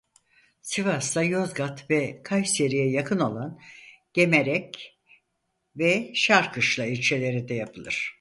[0.61, 3.59] Sivas'ta Yozgat ve Kayseri'ye yakın olan
[4.13, 4.99] Gemerek
[5.75, 8.09] ve Şarkışla ilçelerinde yapılır.